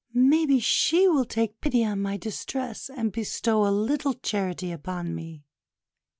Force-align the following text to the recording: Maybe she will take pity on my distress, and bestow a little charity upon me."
Maybe 0.15 0.59
she 0.59 1.07
will 1.07 1.25
take 1.25 1.61
pity 1.61 1.85
on 1.85 2.01
my 2.01 2.17
distress, 2.17 2.89
and 2.89 3.11
bestow 3.11 3.67
a 3.67 3.69
little 3.69 4.15
charity 4.15 4.71
upon 4.71 5.13
me." 5.13 5.43